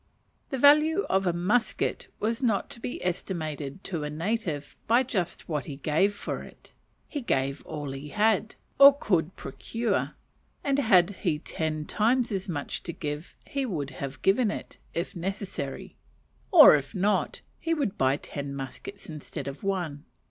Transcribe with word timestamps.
The 0.49 0.57
value 0.57 1.03
of 1.11 1.27
a 1.27 1.31
musket 1.31 2.07
was 2.19 2.41
not 2.41 2.71
to 2.71 2.79
be 2.79 3.05
estimated 3.05 3.83
to 3.83 4.03
a 4.03 4.09
native 4.09 4.75
by 4.87 5.03
just 5.03 5.47
what 5.47 5.65
he 5.65 5.75
gave 5.75 6.15
for 6.15 6.41
it: 6.41 6.73
he 7.07 7.21
gave 7.21 7.61
all 7.67 7.91
he 7.91 8.07
had, 8.09 8.55
or 8.79 8.97
could 8.97 9.35
procure, 9.35 10.15
and 10.63 10.79
had 10.79 11.11
he 11.17 11.37
ten 11.37 11.85
times 11.85 12.31
as 12.31 12.49
much 12.49 12.81
to 12.81 12.93
give, 12.93 13.35
he 13.45 13.63
would 13.63 13.91
have 13.91 14.23
given 14.23 14.49
it, 14.49 14.79
if 14.95 15.15
necessary; 15.15 15.95
or 16.49 16.75
if 16.75 16.95
not, 16.95 17.41
he 17.59 17.75
would 17.75 17.95
buy 17.95 18.17
ten 18.17 18.55
muskets 18.55 19.07
instead 19.07 19.47
of 19.47 19.61
one. 19.61 20.03